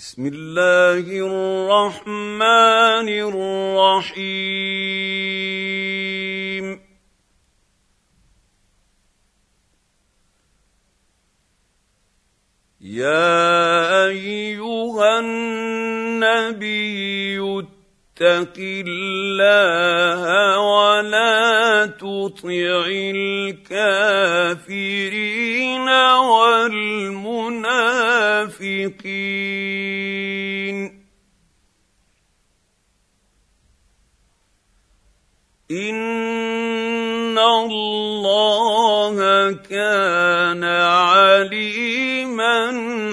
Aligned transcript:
بسم 0.00 0.24
الله 0.26 1.04
الرحمن 1.28 3.08
الرحيم. 4.08 4.40
يا 12.80 14.06
أيها 14.08 15.20
النبي 15.20 16.60
اتق 17.40 18.56
الله 18.58 20.22
ولا 20.58 21.86
تطع 21.86 22.84
الكافرين 23.68 24.40
والمنافقين 28.60 29.00
إن 35.70 37.38
الله 37.38 39.16
كان 39.52 40.64
عليما 40.64 41.52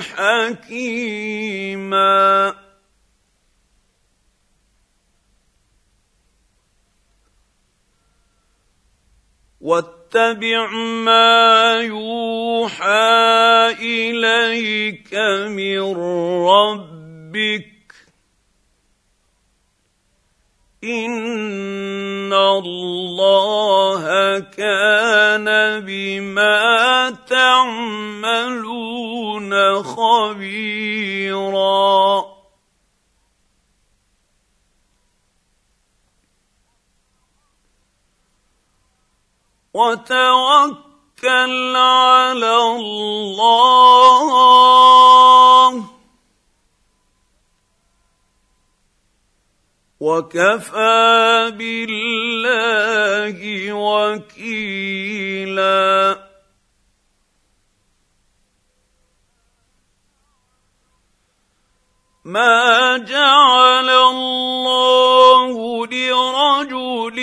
حكيما. 0.01 1.07
واتبع 10.17 10.69
ما 11.05 11.77
يوحى 11.81 13.69
إليك 13.79 15.13
من 15.53 15.95
ربك. 16.47 17.77
إن 20.83 22.33
الله 22.33 24.03
كان 24.39 25.45
بما 25.85 27.09
تعملون 27.29 28.33
خبيرا. 29.83 31.17
وتوكل 39.77 41.75
على 41.75 42.55
الله. 42.57 43.57
وكفى 49.99 51.51
بالله 51.57 53.37
وكيلا. 53.73 54.97
ما 62.25 62.97
جعل 62.97 63.89
الله 63.89 65.55
لرجل 65.87 67.17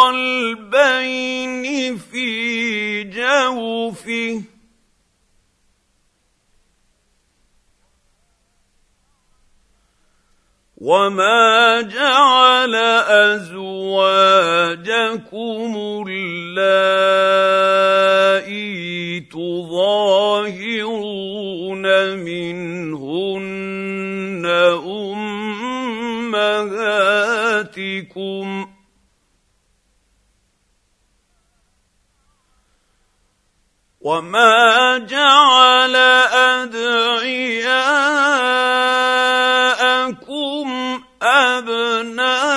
قلبين 0.00 1.64
في 1.96 3.04
جوفه. 3.04 4.42
وما 10.84 11.80
جعل 11.80 12.74
ازواجكم 13.34 14.44
اللائي 16.08 17.24
تظاهرون 19.20 20.64
منهن 22.18 23.64
امهاتكم 27.64 28.73
وما 34.04 34.98
جعل 34.98 35.96
ادعياءكم 35.96 37.44
ابناءكم 41.22 42.54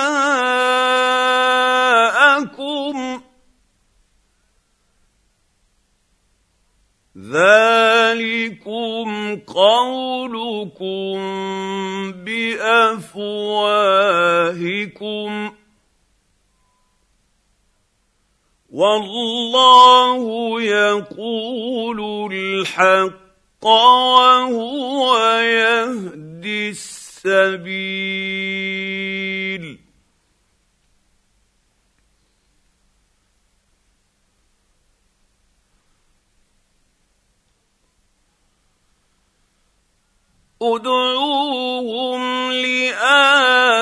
ذلكم 7.32 9.08
قولكم 9.46 11.18
بافواهكم 12.12 13.18
والله 18.78 20.22
يقول 20.62 22.32
الحق 22.32 23.66
وهو 23.66 25.18
يهدي 25.38 26.68
السبيل. 26.70 27.68
ادعوهم 40.62 42.22
لآبائهم 42.52 43.78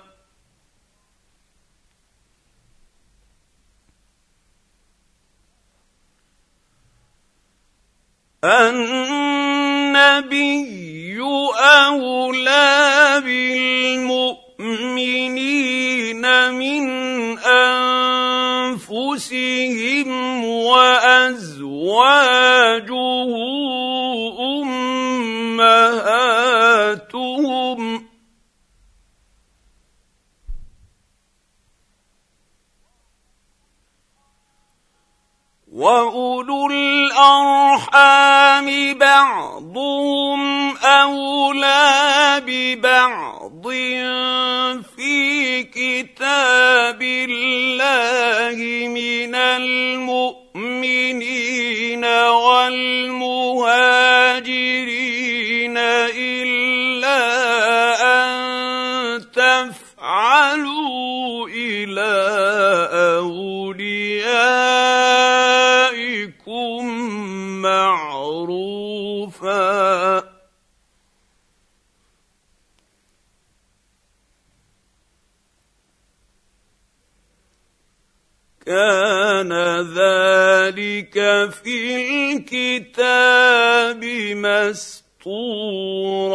النبي 8.44 9.98
أولى 11.58 13.22
بالمؤمنين. 13.26 14.47
المؤمنين 14.60 16.26
من 16.54 16.84
أنفسهم 18.90 20.10
وأزواجه 20.46 21.68
أمهاتهم. 24.62 25.98
واولو 35.72 36.68
الارحام 36.72 38.68
بعضهم 38.98 40.78
اولى 40.78 42.42
ببعض. 42.46 43.37
في 44.84 45.64
كتاب 45.64 47.02
الله 47.02 48.58
من 48.88 49.36
المؤمنين 49.36 50.86
والمهاجرين 52.06 52.98
الا 56.18 57.24
ان 58.14 58.38
تفعلوا 59.32 60.78
إلى 61.50 62.14
اوليائكم 63.18 64.48
معروفا 67.62 69.18
كان 78.68 79.54
ذلك 79.96 81.16
في 81.64 81.78
الكتاب 82.36 84.04
مسطورا 85.26 86.28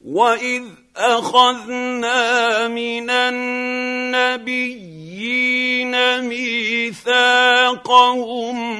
واذ 0.00 0.64
اخذنا 0.96 2.68
من 2.68 3.10
النبيين 5.16 6.28
ميثاقهم 6.28 7.16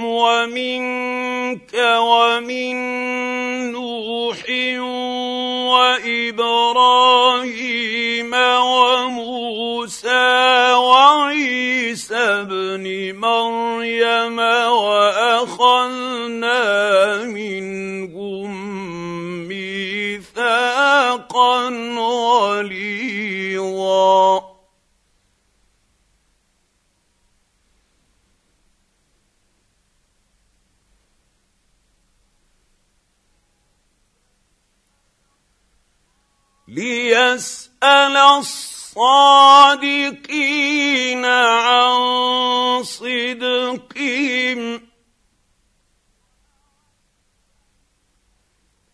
ومنك 0.04 1.74
ومن 1.98 2.76
نوح 3.72 4.44
وابراهيم 6.36 7.14
وموسى 8.60 10.12
وعيسى 10.72 12.16
ابن 12.16 13.14
مريم 13.18 14.38
واخذنا 14.68 16.04
منهم 17.24 18.50
ميثاقا 19.48 20.88
غليظا 21.98 23.16
ليسأل 36.76 38.16
الصادقين 38.16 38.96
عن 41.24 42.82
صدقهم. 42.82 44.80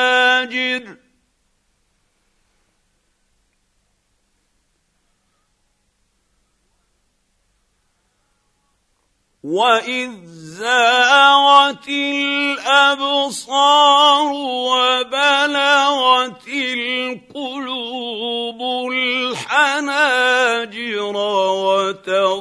واذ 9.51 10.11
زاغت 10.59 11.87
الابصار 12.71 13.51
وبلغت 14.71 16.47
القلوب 16.77 17.81
الحناجر 18.91 20.35
وتظنون 21.65 22.31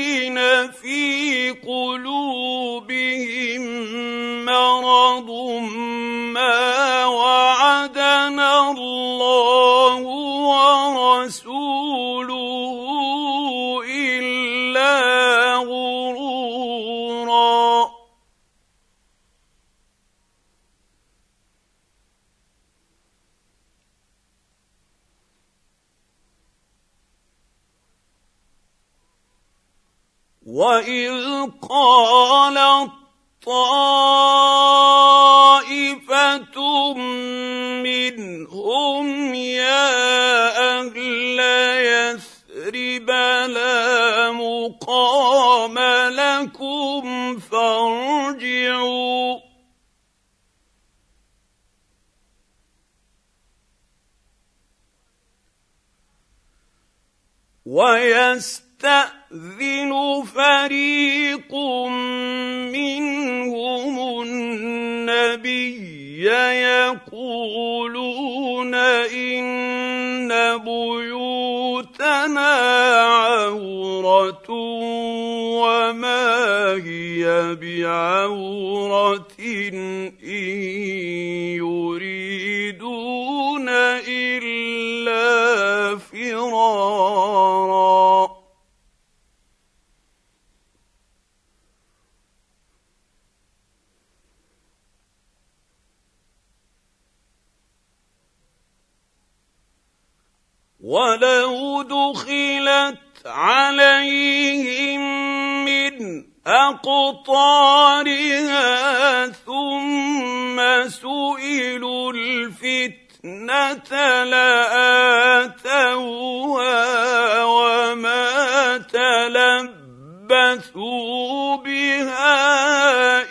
تلبثوا 120.22 121.56
بها 121.56 122.42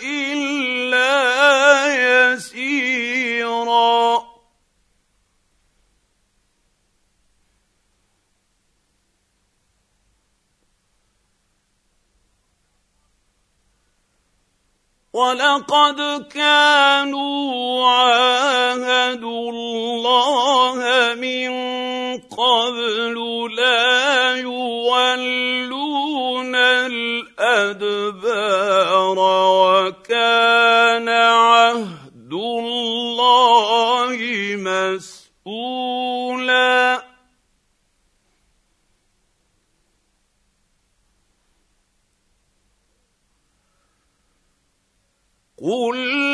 إلا 0.02 1.14
يسيرا. 2.34 3.12
ولقد 15.14 16.28
كانوا 16.32 17.88
عاهدوا 17.88 19.52
الله 19.52 20.80
من 21.16 21.52
قبل 22.18 23.16
لا 23.56 24.36
يولون 24.36 25.72
الأدبار 27.36 28.00
وكان 29.20 31.10
عهد 31.10 32.34
الله 32.34 34.18
مسؤولا. 35.46 35.92
قل 45.62 46.31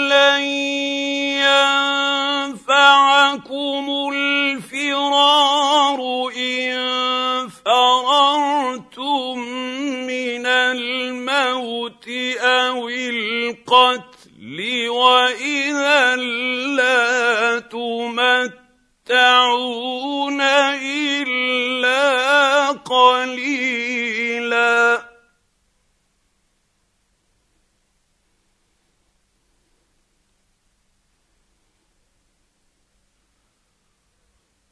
أو 12.39 12.89
القتل 12.89 14.87
وإذا 14.89 16.15
لا 16.75 17.59
تمتعون 17.59 18.51
إلا 20.81 22.67
قليلا 22.71 23.87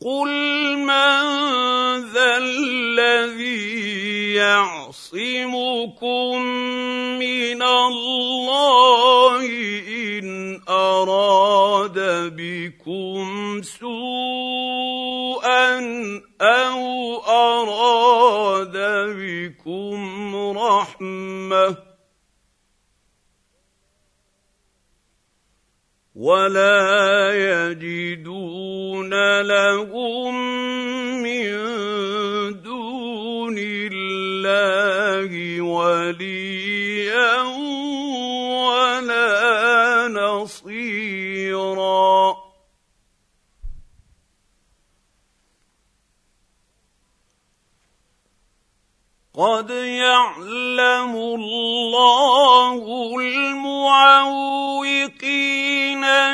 قل 0.05 0.29
من 0.77 1.25
ذا 2.13 2.37
الذي 2.37 4.33
يعصمكم 4.33 6.41
من 7.17 7.61
الله 7.61 9.45
ان 10.19 10.61
اراد 10.69 11.99
بكم 12.37 13.61
سوءا 13.61 13.95
أو 16.41 17.17
اراد 17.25 18.77
بكم 19.17 20.35
رحمه 20.57 21.94
ولا 26.15 27.35
يجدون 27.35 29.41
لهم 29.41 30.35
من 31.23 31.51
دون 32.63 33.55
الله 33.57 35.61
وليا 35.61 36.74
يعلم 50.05 51.13
الله 51.15 52.81
المعوقين 53.19 54.45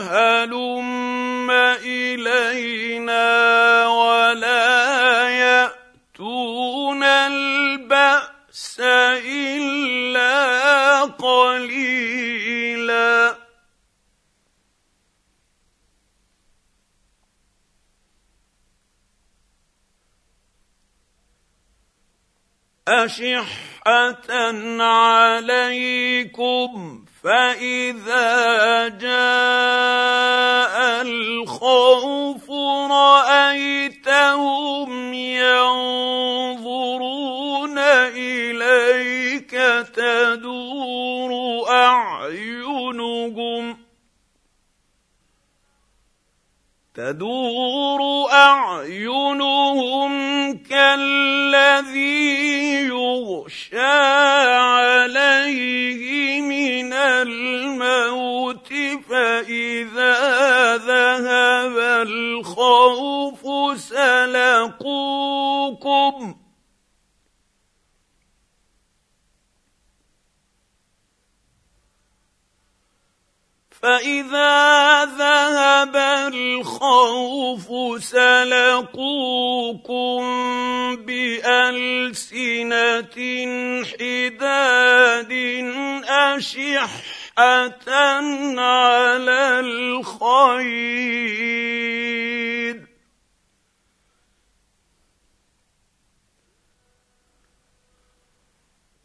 هلم 0.00 1.50
إلينا 1.84 3.28
ولا 3.88 5.28
يأتون 5.28 7.02
البأس 7.02 8.80
إلا 9.26 10.34
قليلا 11.02 12.43
أشحة 22.88 24.28
عليكم 24.82 26.70
فإذا 27.22 28.88
جاء 28.88 30.74
الخوف 31.02 32.50
رأيتهم 32.90 34.34
ينظرون 35.14 36.58
إليك 38.16 39.50
تدور 39.94 41.30
أعينهم 41.68 42.64
تدور 46.94 48.30
أعينهم 48.32 50.12
كالذي 50.58 52.14
يغشى 52.86 53.80
عليه 54.56 56.40
من 56.40 56.92
الموت 56.92 58.68
فإذا 59.10 60.76
ذهب 60.76 61.78
الخوف 62.08 63.42
سلقوكم 63.80 64.84
فاذا 73.84 75.04
ذهب 75.04 75.96
الخوف 76.32 77.68
سلقوكم 78.04 78.96
بالسنه 80.96 82.24
حداد 83.84 85.32
اشحه 86.08 86.88
على 88.58 89.60
الخير 89.60 90.94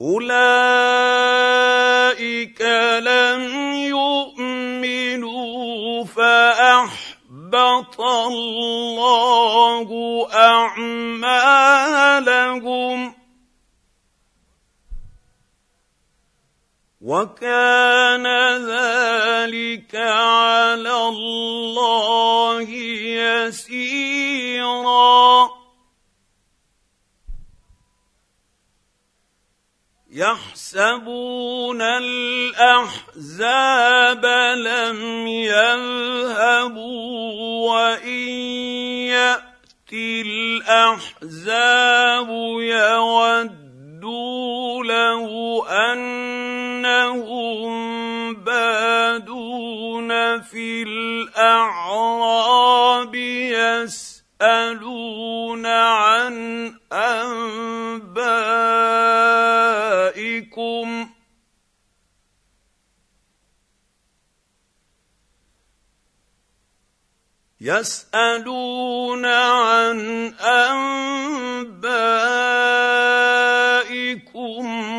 اولئك 0.01 0.39
لم 3.01 3.59
فأحبط 6.19 7.95
الله 8.01 9.89
أعمالهم 10.33 11.79
وكان 17.01 18.27
ذلك 18.67 19.95
على 19.95 21.07
الله 21.07 22.69
يسيرا 23.47 25.58
يحسبون 30.11 31.81
الأحزاب 31.81 33.45
لم 34.55 35.27
يذهبوا 35.27 36.89
وإن 37.71 38.27
يأتي 39.13 40.21
الأحزاب 40.21 42.29
يودوا 42.59 43.53
له 44.83 45.29
أنهم 45.93 47.69
بادون 48.35 50.41
في 50.41 50.83
الأعراب 50.83 52.49
يسألون 54.41 55.65
عن 55.65 56.73
أنبائكم. 56.93 57.59
يسألون 67.61 69.25
عن 69.25 69.99
أنبائكم 70.39 71.03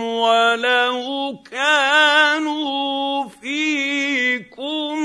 ولو 0.05 1.43
كانوا 1.51 3.29
فيكم 3.29 4.97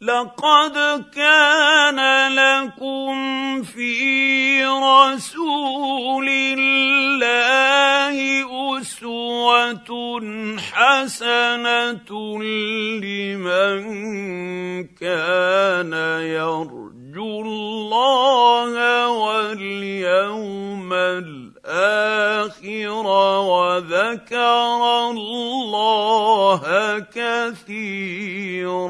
لقد 0.01 1.05
كان 1.15 2.01
لكم 2.33 3.63
في 3.63 4.65
رسول 4.65 6.29
الله 6.29 8.17
أسوة 8.81 9.91
حسنة 10.59 12.11
لمن 13.03 13.83
كان 14.87 15.93
يرجو. 16.23 16.90
وذكر 24.11 25.11
الله 25.11 26.63
كثيرا. 27.15 28.81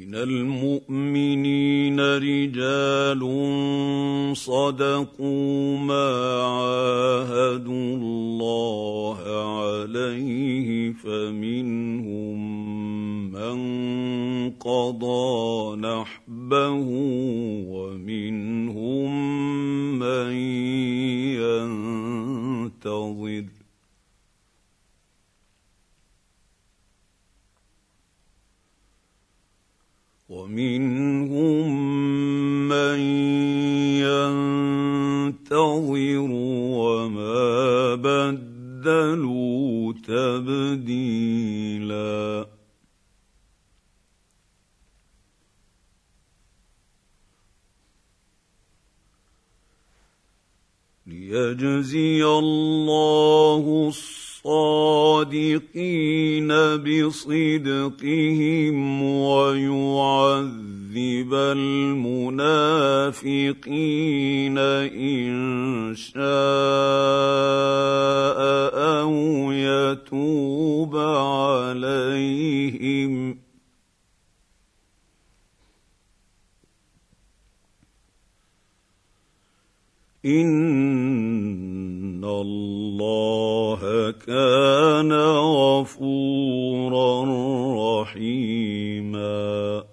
من 0.07 0.15
المؤمنين 0.15 2.01
رجال 2.01 3.23
صدقوا 4.37 5.79
ما 5.79 6.43
عاهدوا 6.43 7.97
الله 7.97 9.19
عليه 9.59 10.93
فمنهم 10.93 12.39
من 13.33 13.57
قضى 14.51 15.77
نحبه 15.77 16.87
ومنهم 17.69 19.11
من 19.99 20.33
ينتظر 22.77 23.56
ومنهم 30.37 31.67
من 32.69 32.99
ينتظر 35.41 36.31
وما 36.81 37.95
بدلوا 37.95 39.93
تبديلا. 39.93 41.27
ليجزي 51.07 52.25
الله 52.25 53.89
الصالحين 53.89 54.96
الصادقين 55.27 56.49
بصدقهم 56.87 58.23
ويعذب 59.03 60.55
المنافقين 61.35 62.19
إن 64.59 65.95
شاء 65.97 66.17
أو 69.03 69.53
يتوب 69.53 70.97
عليهم. 70.97 72.27
إن 80.27 80.67
الله 82.25 84.11
كان 84.27 84.76
غفورا 85.13 87.25
رحيما. 88.03 89.85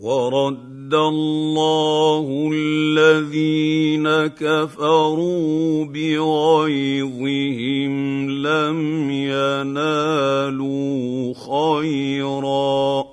ورد 0.00 0.94
الله 0.94 2.50
الذين 2.54 4.08
كفروا 4.26 5.84
بغيظهم 5.84 7.92
لم 8.30 9.10
ينالوا 9.10 10.94
خيرا. 11.34 13.09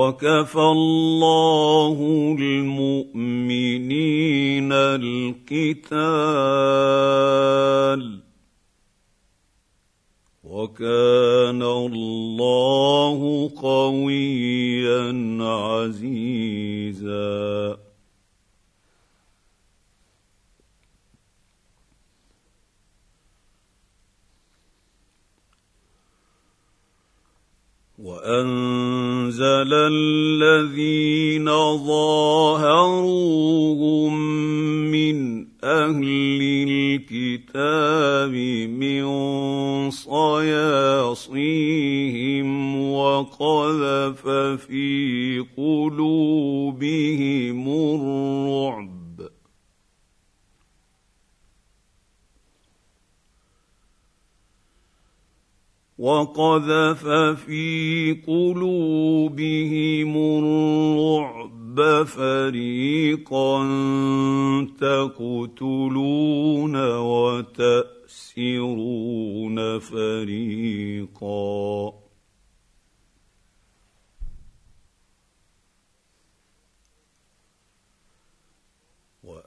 وكفى 0.00 0.58
الله 0.58 1.96
المؤمنين 2.40 3.12
القتال 4.72 6.00
وكان 10.44 11.62
الله 11.62 13.50
قويا 13.56 15.12
عزيزا 15.40 16.30
وانزل 29.40 29.72
الذين 29.72 31.48
ظاهروهم 31.86 33.00
من 34.90 35.46
أهل 35.64 36.40
الكتاب 36.68 38.34
من 38.68 39.04
صياصيهم 39.90 41.30
وقذف 42.92 44.28
في 44.66 45.44
قلوبهم 45.56 46.78
الرعب. 47.68 48.89
وقذف 56.00 57.04
في 57.44 58.16
قلوبهم 58.26 60.16
الرعب 60.16 62.06
فريقا 62.06 63.60
تقتلون 64.80 66.76
وتأسرون 66.96 67.78
فريقا. 69.78 71.99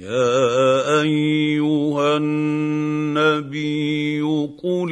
يا 0.00 1.00
ايها 1.02 2.16
النبي 2.16 4.20
قل 4.62 4.90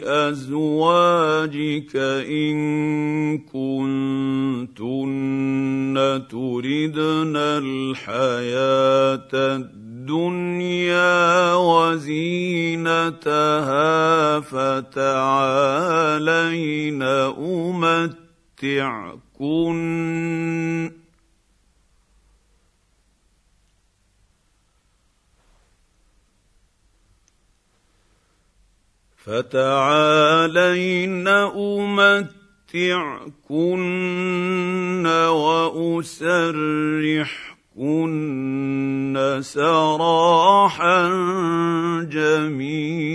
لازواجك 0.00 1.96
ان 1.96 2.58
كنتن 3.38 4.76
تردن 6.30 7.36
الحياة 7.36 9.28
الدنيا 9.34 11.54
وزينتها 11.54 12.80
فتعالين 14.40 16.10
امتعكن 18.62 20.89
فتعالين 29.30 31.28
أمتعكن 31.54 32.26
وأسرحكن 35.26 36.80
سراحا 39.42 41.08
جميلا. 42.10 43.10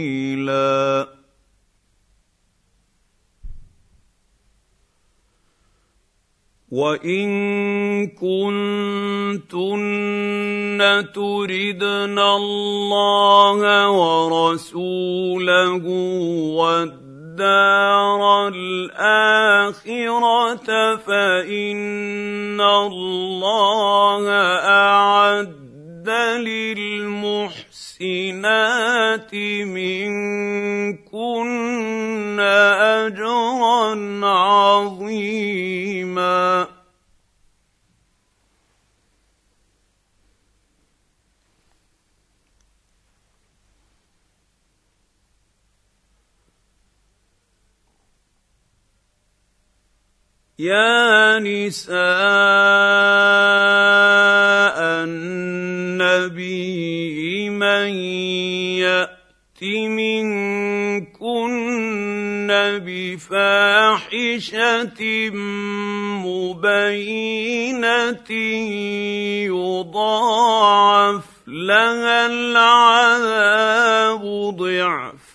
وإن 6.72 7.28
كنتن 8.08 9.56
تردن 11.16 12.20
الله 12.20 13.90
ورسوله 13.90 14.85
والدار 16.60 18.22
الآخرة 18.48 19.86
فإن 20.96 22.62
الله 22.62 24.30
أعد 24.64 26.10
للمحسنات 26.38 27.66
منكن 29.66 30.86
أجرا 32.80 33.96
عظيما. 34.26 35.75
يا 50.60 51.40
نساء 51.40 51.96
النبي 55.04 56.80
من 57.50 57.90
يأت 58.80 59.64
منكن 59.92 61.58
بفاحشة 62.88 64.50
مبينة 66.24 68.32
يضاعف 69.52 71.26
لها 71.48 72.26
العذاب 72.26 74.24
ضعفين. 74.56 75.26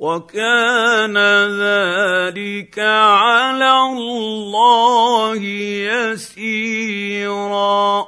وكان 0.00 1.18
ذلك 1.60 2.78
على 2.78 3.72
الله 3.92 5.36
يسيرا. 6.16 8.06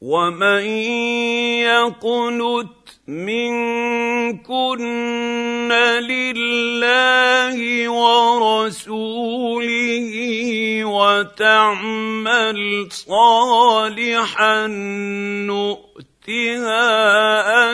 ومن 0.00 0.62
يقنت 1.60 2.79
منكن 3.10 4.80
لله 6.00 7.88
ورسوله 7.88 10.12
وتعمل 10.84 12.58
صالحا 12.90 14.66
نؤتها 15.46 16.84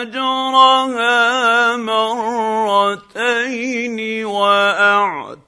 أجرها 0.01 1.77
مرتين 1.77 3.97
وأعتدنا 4.25 5.41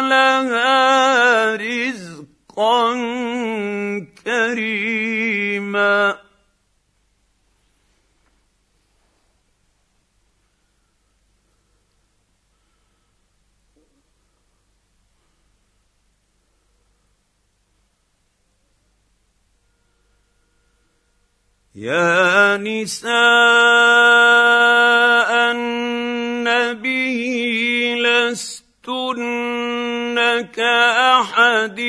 لها 0.00 1.56
رزقا 1.56 2.94
كريما 4.24 6.25
يا 21.76 22.56
نساء 22.56 23.12
النبي 25.52 27.04
لستن 28.00 28.96
كأحد 30.56 31.80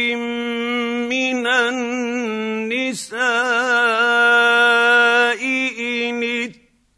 من 1.07 1.47
النساء 1.47 3.17
إن 5.79 6.23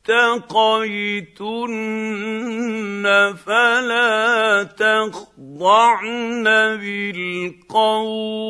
اتقيتن 0.10 1.06
فلا 3.46 4.64
تخضعن 4.64 6.44
بالقول 6.82 8.50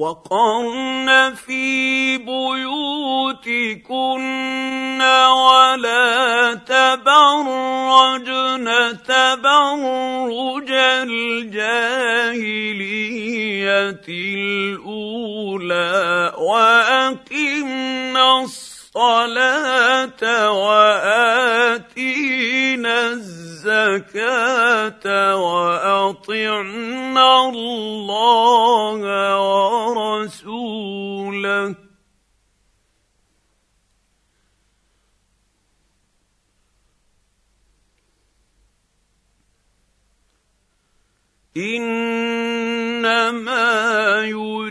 وقرن 0.00 1.34
في 1.34 2.18
بيوتكن 2.18 3.90
ولا 5.28 6.54
تبرجن 6.66 8.66
تبرج 9.04 10.70
الجاهلية 11.02 11.60
الأولى 14.08 15.90
وأقمنا 16.38 18.20
الصلاة 18.90 20.50
وآتينا 20.50 22.10
الزكاة 23.12 25.06
وأطعنا 25.36 26.68
الله 27.48 29.00
ورسوله. 29.96 31.74
إنما 42.70 43.20
يريد 44.24 44.69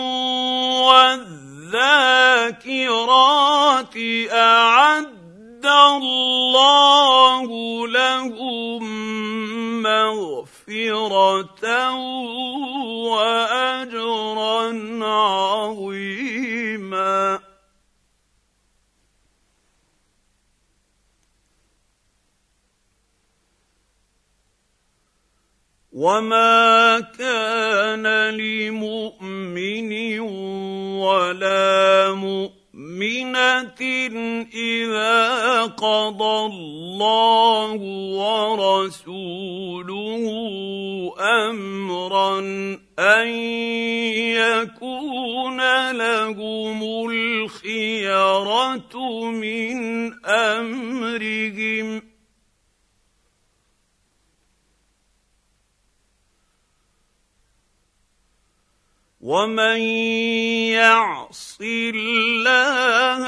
والذاكرات 2.61 3.97
أعد 4.33 5.67
الله 5.67 7.49
لهم 7.89 8.83
مغفرة 9.83 11.65
وأجرا 13.07 14.63
عظيما. 15.05 16.60
وما 25.93 27.01
كان 27.19 28.07
لمؤمن 28.31 30.21
ولا 31.03 32.15
مؤمنه 32.15 33.81
اذا 34.55 35.63
قضى 35.63 36.47
الله 36.47 37.75
ورسوله 38.15 39.05
امرا 41.21 42.39
ان 42.99 43.29
يكون 44.39 45.61
لهم 45.91 47.11
الخيره 47.11 48.95
من 49.31 49.77
امرهم 50.25 51.00
ومن 59.31 59.79
يعص 60.75 61.59
الله 61.63 63.23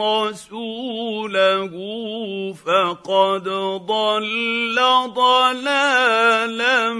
ورسوله 0.00 1.72
فقد 2.64 3.44
ضل 3.86 4.78
ضلالا 5.12 6.92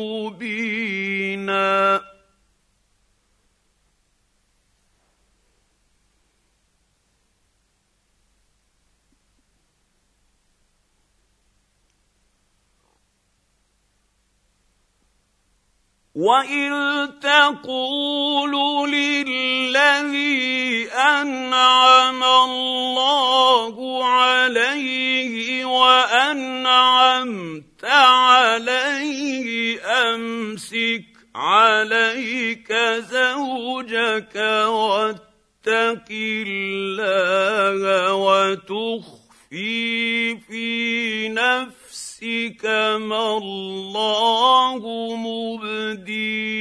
مبينا 0.00 1.99
واذ 16.20 17.06
تقول 17.20 18.52
للذي 18.92 20.88
انعم 20.92 22.24
الله 22.24 24.04
عليه 24.04 25.64
وانعمت 25.64 26.64
عليه 27.84 29.80
امسك 29.80 31.04
عليك 31.34 32.72
زوجك 32.98 34.36
واتق 34.68 36.08
الله 36.10 38.14
وتخفي 38.14 39.56
في 40.36 41.28
نفسك 41.28 42.09
نفسك 42.22 42.64
ما 43.00 43.36
الله 43.36 44.80
مبديه. 45.16 46.60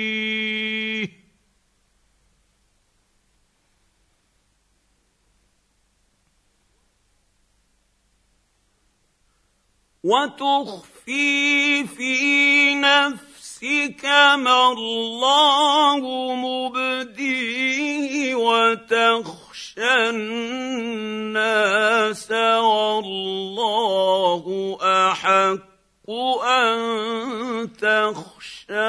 وتخفي 10.03 11.87
في 11.87 12.75
نفسك 12.75 13.28
ما 14.35 14.71
الله 14.71 15.99
مبديه 16.35 18.35
وتخشى 18.35 20.09
الناس 20.09 22.31
والله 22.61 24.43
أحق 24.81 25.59
أن 26.43 26.77
تخشاه. 27.73 28.79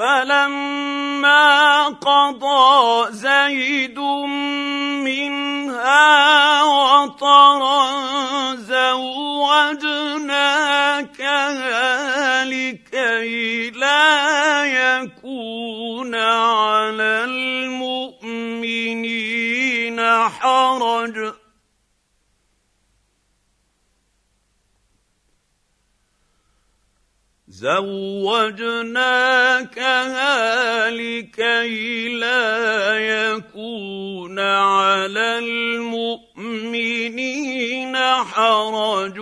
فلما 0.00 1.88
قضى 1.88 3.12
زيد 3.12 3.98
منها 5.04 6.62
وطرا 6.62 7.90
زوجناكها 8.54 9.84
لكي 12.44 13.70
لا 13.70 14.64
يكون 14.64 16.14
على 16.14 17.24
المؤمنين 17.24 18.40
حرج. 20.28 21.39
زوجناكها 27.60 28.90
لكي 30.90 32.08
لا 32.08 32.96
يكون 32.98 34.38
على 34.38 35.38
المؤمنين 35.38 36.76
حرج 37.96 39.16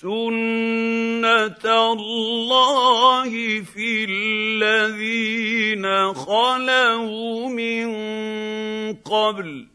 سنه 0.00 1.66
الله 1.66 3.30
في 3.62 4.04
الذين 4.08 5.86
خلوا 6.14 7.48
من 7.48 7.88
قبل 8.94 9.68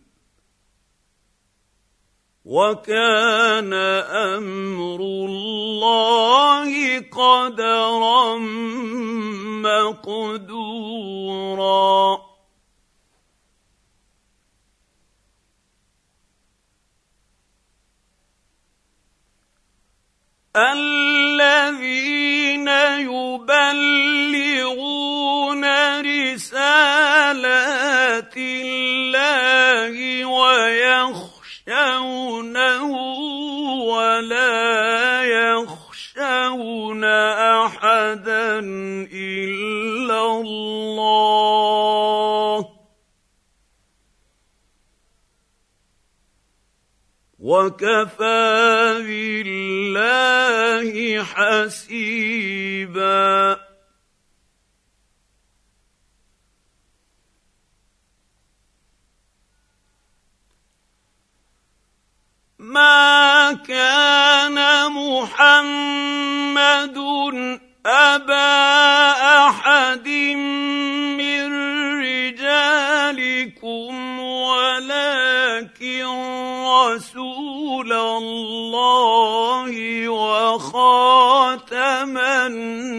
وكان 2.45 3.73
أمر 3.73 4.99
الله 5.01 6.99
قدرا 6.99 8.37
مقدورا 10.03 11.33
الذين 20.55 22.13
يبلغون 23.09 24.43
رسالات 26.01 27.17
الله 28.37 30.25
ويخشونه 30.25 31.33
ولا 33.81 35.23
يخشون 35.23 37.03
أحدا 37.03 38.59
إلا 39.09 40.21
الله. 40.41 41.42
وكفى 47.43 49.03
بالله 49.03 50.95
حسيبا. 51.23 52.39
ما 62.59 63.53
كان 63.67 64.57
محمد 64.91 66.97
أبا 67.85 69.11
أحد 69.47 70.07
من 71.19 71.42
رجالكم 73.13 74.19
ولكن 74.19 76.05
رسول 76.65 77.93
الله 77.93 79.73
وخاتم 80.09 81.37
النبيين 82.17 82.93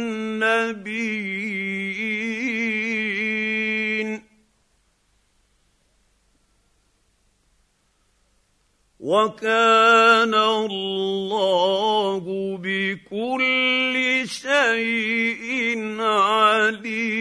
وكان 9.01 10.35
الله 10.35 12.25
بكل 12.62 13.95
شيء 14.29 16.01
عليما 16.01 17.15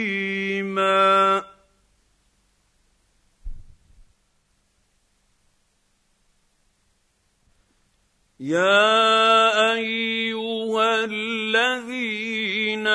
يا 8.44 9.72
أيها 9.74 11.06
الذين 11.06 12.88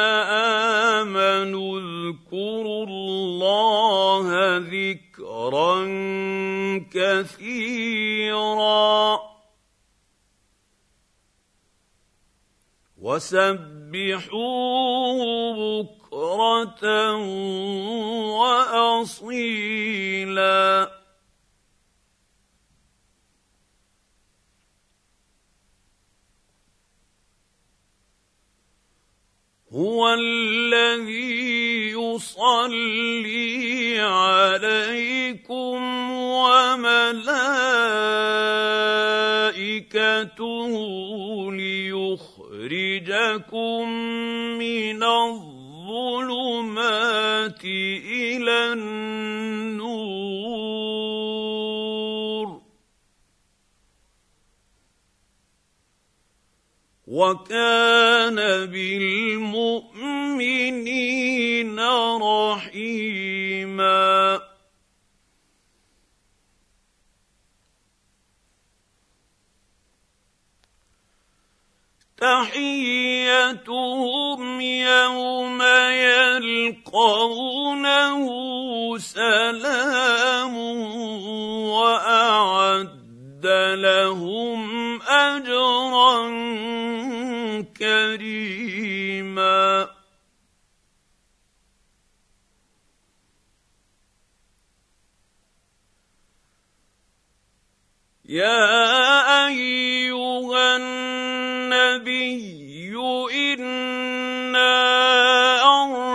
آمنوا 1.00 1.80
اذكروا 1.80 2.84
الله 2.84 4.56
ذكرا 4.56 5.84
كثيرا. 6.92 8.08
وسبحوه 13.00 14.36
بكرة 15.56 16.84
وأصيلا. 18.36 20.97
هو 29.78 30.02
الذي 30.08 31.94
يصلي 31.94 33.48
عليكم 34.00 35.78
وملائكته 36.12 37.12
ليخرجكم 41.52 43.02
من 44.58 45.02
الظلمات 45.02 46.38
وكان 57.18 58.38
بالمؤمنين 58.70 59.78
رحيما. 62.22 64.08
تحيتهم 72.18 73.60
يوم 74.60 75.62
يلقونه 76.42 77.38
سلام 78.98 80.56
وأعد 81.68 82.97
لهم 83.46 85.02
أجرا 85.02 86.28
كريما. 87.78 89.88
يا 98.28 99.46
أيها 99.46 100.76
النبي 100.76 102.92
إنا 103.32 104.68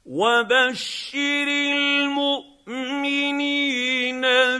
وبشر 0.07 1.48
المؤمنين 1.74 2.57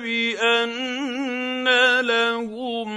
بأن 0.03 1.69
لهم 2.01 2.89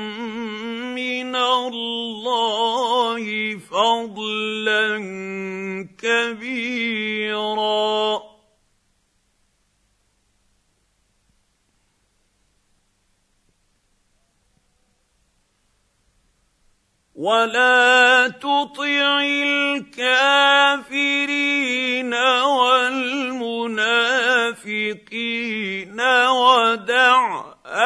من 0.96 1.36
الله 1.36 3.26
فضلا 3.58 4.98
كبيرا. 5.98 7.20
ولا 17.20 17.79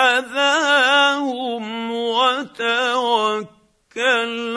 ودع 0.03 0.19
اذاهم 0.19 1.91
وتوكل 1.91 3.47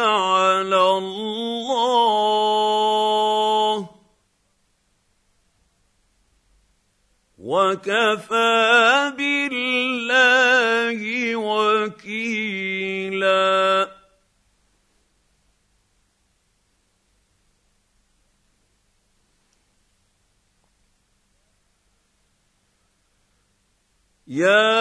على 0.00 0.80
الله. 0.98 1.86
وكفى 7.38 9.12
بالله 9.16 11.00
وكيلا. 11.36 12.76
يا 24.28 24.75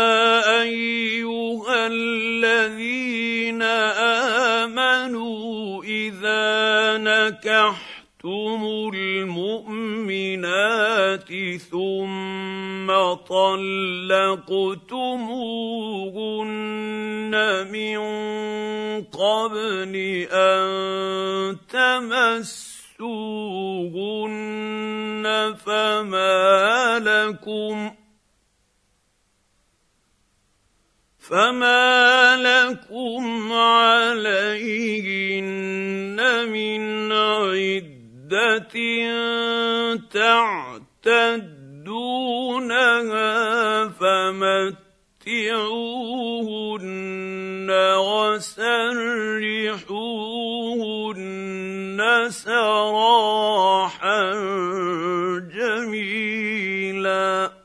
نكحتم 7.46 8.62
المؤمنات 8.94 10.50
ثم 11.72 12.88
طلقتموهن 13.30 14.46
من 17.72 18.00
قبل 19.04 19.94
ان 20.32 21.58
تمسوهن 21.70 22.76
فما 25.66 27.00
لكم 27.00 27.95
فما 31.30 32.38
لكم 32.38 33.54
عليهن 33.54 34.30
من 36.50 37.12
عده 37.12 38.74
تعتدونها 41.06 43.34
فمتعوهن 43.90 44.76
وسرحوهن 47.98 48.86
سراحا 52.30 54.32
جميلا 55.56 57.65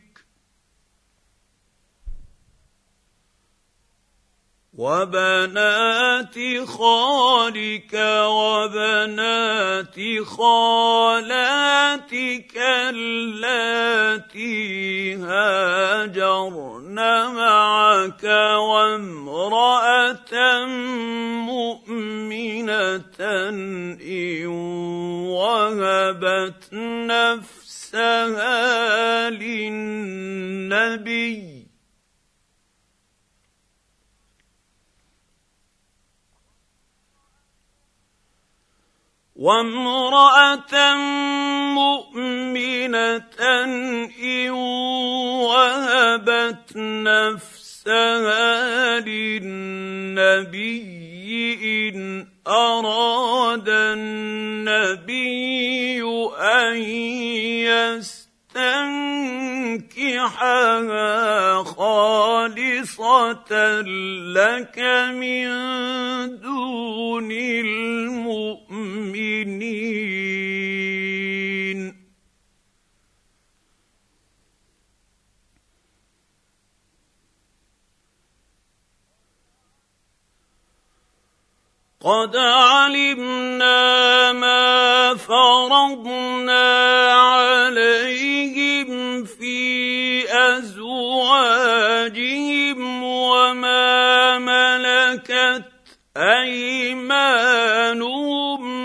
وبنات 4.77 6.35
خالك 6.65 7.93
وبنات 8.23 9.95
خالاتك 10.23 11.71
اللاتي 12.89 14.55
هاجرن 15.15 16.95
معك 17.35 18.23
وامرأة 18.69 20.33
مؤمنة 21.51 23.01
إن 23.19 24.47
وهبت 25.27 26.73
نفسها 27.11 28.19
للنبي 29.29 30.81
وامرأة 39.41 40.95
مؤمنة 41.73 43.33
إن 43.41 44.49
وهبت 45.49 46.77
نفسها 46.77 48.39
للنبي 48.99 50.69
إن 51.63 52.27
أراد 52.47 53.69
النبي 53.69 55.11
أن 56.37 56.75
يستنكحها 59.71 61.63
خالصة 61.63 63.51
لك 64.35 64.79
من 65.15 65.47
دون 66.39 67.31
المؤمنين. 67.31 68.41
قد 82.01 82.35
علمنا 82.35 84.31
ما 84.33 85.15
فرضنا 85.15 86.65
عليهم 87.13 89.00
في 90.31 90.37
أزواجهم 90.57 92.03
وما 93.03 94.39
ملكت 94.39 95.65
أيمانهم 96.17 97.81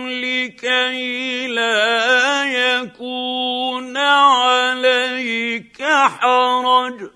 لكي 0.09 1.47
لا 1.47 2.45
يكون 2.45 3.97
عليك 3.97 5.83
حرج. 5.83 7.16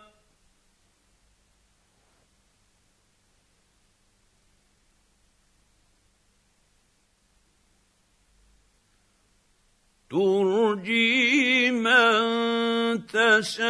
ترجي 10.11 11.71
من 11.71 13.07
تشاء 13.07 13.61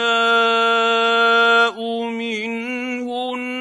منهن 2.10 3.60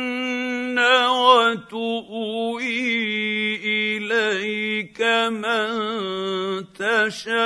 وتؤوي 1.09 2.81
إليك 3.65 5.01
من 5.29 5.73
تشاء 6.73 7.41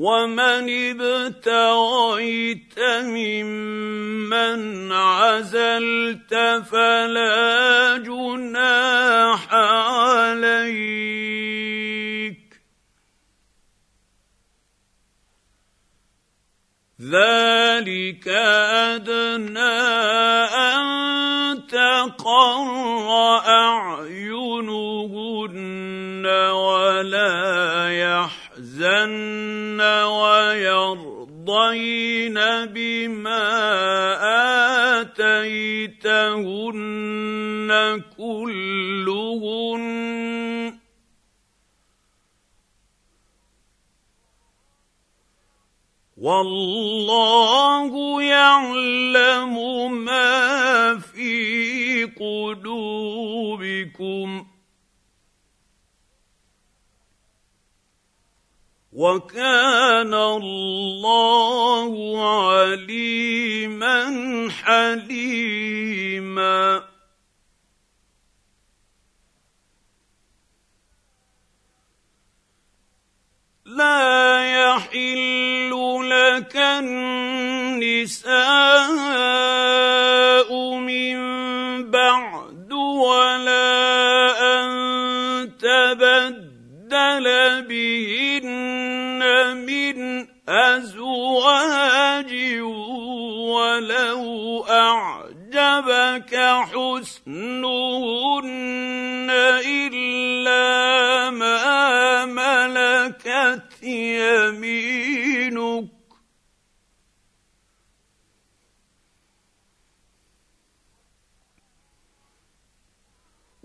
ومن 0.00 0.64
ابتغيت 0.96 2.78
ممن 3.04 4.62
عزلت 4.92 6.34
فلا 6.72 7.96
جناح 8.00 9.54
عليك 9.54 10.80
ذلك 17.00 18.28
ادنى 18.96 19.80
ان 20.48 20.86
تقر 21.68 23.08
اعينهن 23.46 24.66
ولا 26.50 27.36
يحزن 27.90 28.39
ويرضين 30.04 31.18
بما 32.66 33.46
اتيتهن 35.00 36.10
كلهن 38.16 39.90
والله 46.20 48.22
يعلم 48.22 49.54
ما 50.04 50.98
في 50.98 52.04
قلوبكم 52.20 53.86
وكان 58.92 60.14
الله 60.14 61.92
عليما 62.42 64.02
حليما. 64.50 65.70
لا 73.64 74.42
يحل 74.42 75.70
لك 76.10 76.56
النساء 76.56 78.30
من 80.74 81.20
بعد 81.90 82.72
ولا 82.72 84.39
بهن 87.68 89.20
من 89.56 90.26
أزواج 90.48 92.32
ولو 93.54 94.64
أعجبك 94.70 96.34
حسنهن 96.72 98.10
إلا 99.66 101.30
ما 101.30 102.24
ملكت 102.24 103.82
يمينك. 103.82 105.09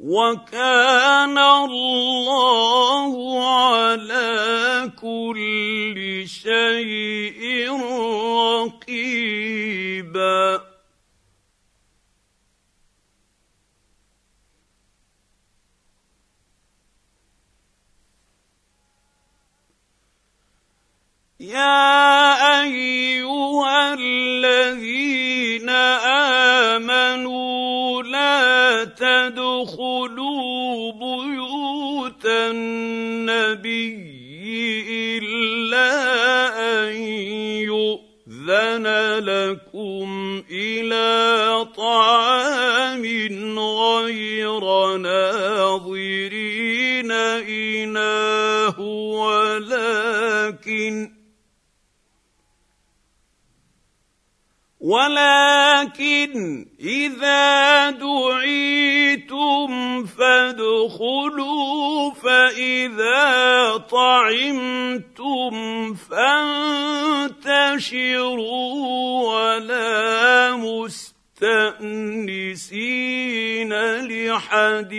وكان 0.06 1.38
الله 1.38 3.14
على 3.42 4.92
كل 5.02 6.24
شيء 6.28 7.74
رقيبا. 8.70 10.06
يا 21.40 21.95
غير 43.60 44.98
ناظرين 44.98 47.12
اناه 47.12 48.80
ولكن 49.20 51.16
ولكن 54.86 56.66
إذا 56.80 57.90
دعيتم 57.90 59.70
فادخلوا 60.06 62.14
فإذا 62.14 63.78
طعمتم 63.78 65.54
فانتشروا 65.94 67.34
ولا 69.34 70.52
مستأنسين 71.42 72.54
لحديث. 74.08 74.96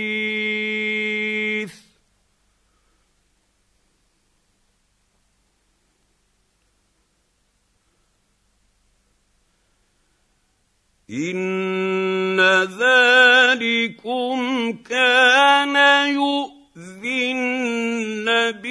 إن 11.10 12.40
ذلكم 12.80 14.38
كان 14.72 15.76
يؤذي 16.14 17.32
النبي 17.32 18.62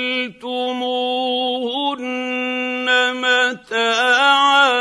متاعا 3.16 4.74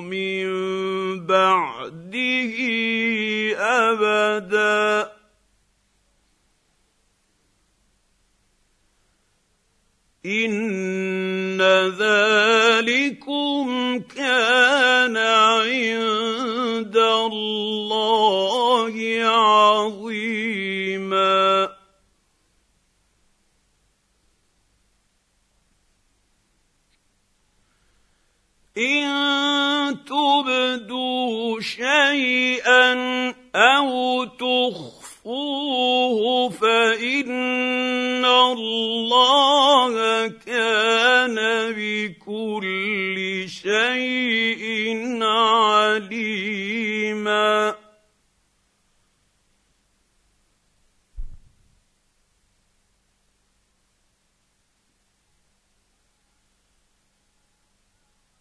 من 0.00 0.46
بعده 1.26 2.56
ابدا 3.58 5.19
ان 10.26 11.62
ذلكم 11.98 13.68
كان 14.16 15.16
عند 15.16 16.96
الله 16.96 18.94
عظيما 19.24 20.60
ان 28.78 29.96
تبدوا 30.04 31.60
شيئا 31.60 32.94
أو 33.54 34.24
تخفوه 35.30 36.50
فإن 36.50 38.24
الله 38.24 39.94
كان 40.28 41.36
بكل 41.76 43.44
شيء 43.48 45.22
عليما. 45.22 46.20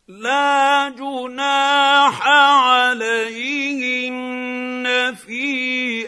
لا 0.07 0.89
جناح 0.89 2.27
عليهن 2.27 3.19
في 5.15 6.07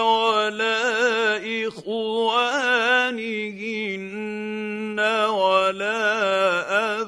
ولا 0.00 0.78
إخوانهن 1.68 2.98
ولا 5.28 6.00
أبناء 7.00 7.07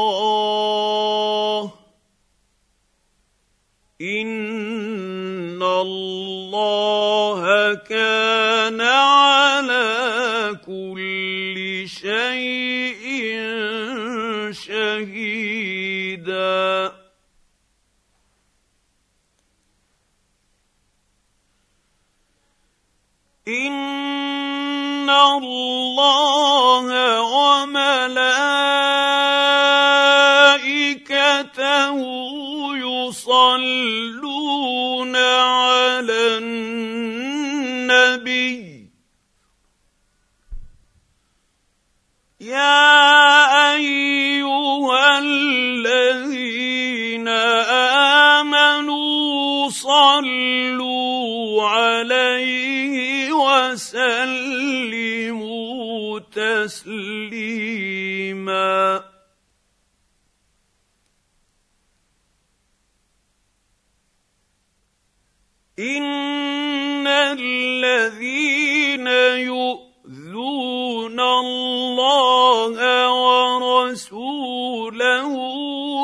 ورسوله 73.81 75.33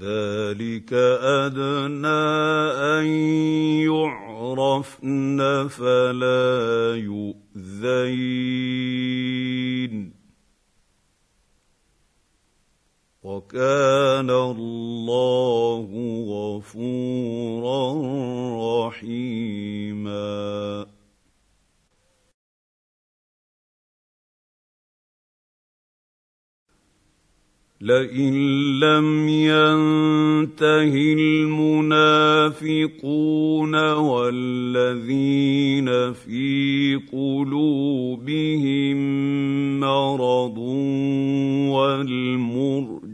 ذلك 0.00 0.92
أدنى 1.20 2.24
أن 2.96 3.06
يعرفن 3.84 5.68
فلا 5.68 6.96
يؤذين. 6.96 8.50
وكان 13.22 14.30
الله 14.30 15.88
غفورا 16.28 17.82
رحيما. 18.88 20.86
لئن 27.82 28.34
لم 28.80 29.28
ينته 29.28 30.94
المنافقون 31.18 32.72
والذين 33.92 35.88
في 36.12 37.00
قلوبهم 37.12 38.96
مرض 39.80 40.58
والمرجفون 41.72 43.10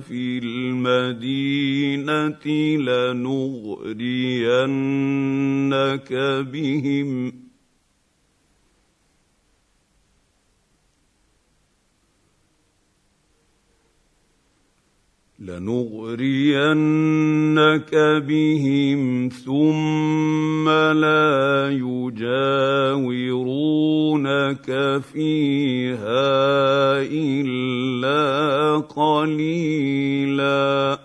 في 0.00 0.38
المدينة 0.38 2.46
لنغرينك 2.76 4.02
بهم 6.52 7.32
لنغرينك 15.48 17.94
بهم 18.18 19.28
ثم 19.28 20.68
لا 20.68 21.70
يجاورونك 21.70 22.18
فيها 25.12 27.02
الا 27.02 28.76
قليلا 28.78 30.98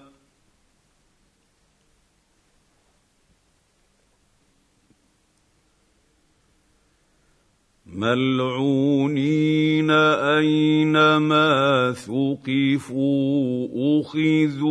ملعونين 8.03 9.91
اينما 10.41 11.91
ثقفوا 11.91 13.67
اخذوا 14.01 14.62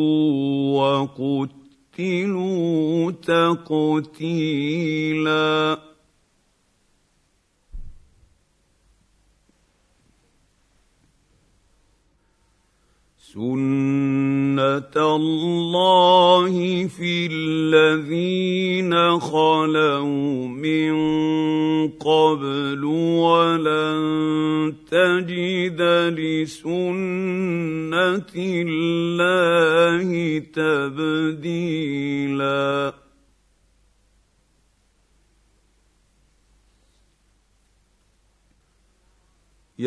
تقتيلا 3.55 5.43
سنه 13.33 14.97
الله 14.97 16.87
في 16.87 17.29
الذين 17.33 18.93
خلوا 19.21 20.49
من 20.49 20.93
قبل 21.89 22.85
ولن 23.25 24.75
تجد 24.91 25.81
لسنه 26.19 26.73
الله 28.37 30.09
تبديلا. 31.33 31.83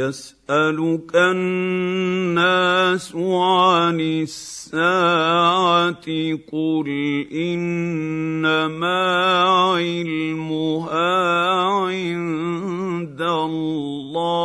يسألك 0.06 1.16
الناس 1.16 3.16
عن 3.16 4.00
الساعة 4.02 6.06
قل 6.52 6.88
إنما 7.34 9.04
علمها 9.44 11.14
عند 11.82 13.22
الله. 13.22 14.36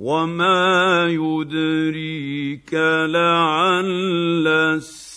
وما 0.00 1.06
يدريك 1.10 2.74
لعل 2.74 4.48
الساعة 4.48 5.10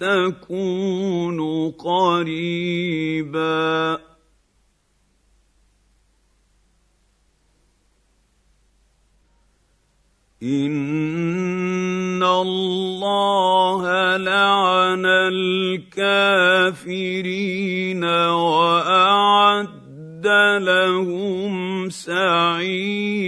تكون 0.00 1.70
قريبا. 1.70 3.34
ان 10.42 12.22
الله 12.22 14.16
لعن 14.16 15.06
الكافرين 15.06 16.84
واعد 18.04 19.74
لهم 20.60 21.90
سعيرا. 21.90 23.24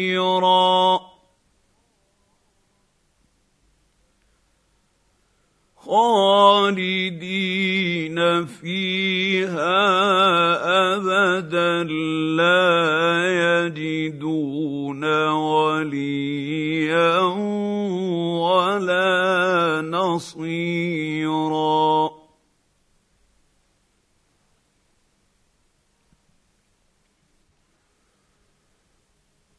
خالدين 5.87 7.39
فيها 8.47 9.78
أبدا 10.95 11.82
لا 12.37 12.66
يجدون 13.66 15.05
وليا 15.30 17.18
ولا 18.43 19.80
نصيرا. 19.91 21.16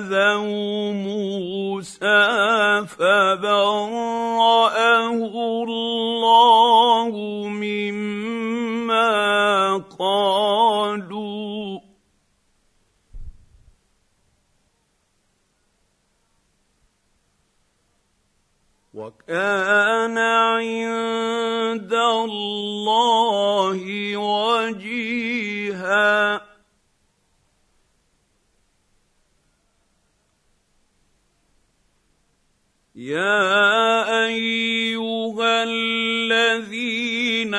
اذوا 0.00 0.92
موسى 0.92 2.22
فبراه 2.86 4.32
الله 5.64 7.10
مما 7.48 9.02
قالوا 9.98 11.80
وكان 18.94 20.18
عند 20.18 21.31
الله 22.24 24.16
وجيها. 24.16 25.32
يا 32.94 34.26
أيها 34.26 35.64
الذين 35.64 37.54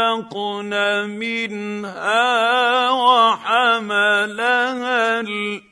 منها 1.08 2.90
وحملها 2.90 4.36
الانسان 5.20 5.65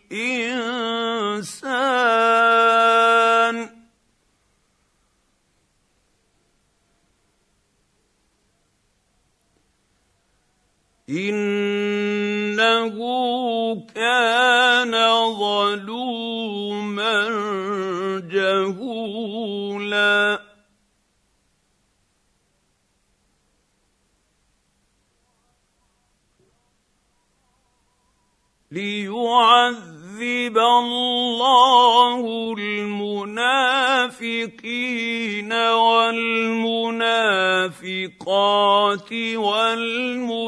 ليعذب 30.45 30.59
الله 30.59 32.21
المنافقين 32.59 33.63
والمنافقات 35.53 36.73
والمشركين 39.35 40.47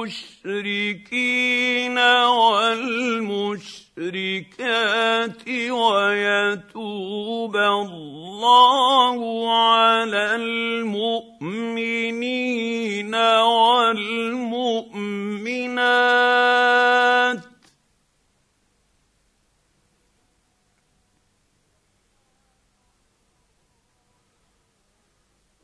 والمشركات 2.29 3.79
ويتوب 5.71 7.57
الله 7.57 9.19
على 9.53 10.35
المؤمنين 10.35 11.87
والمؤمنات 13.15 14.67